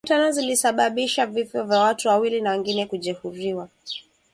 [0.07, 3.69] kwenye mkutano zilisababisha vifo vya watu wawili na wengine kujeruhiwa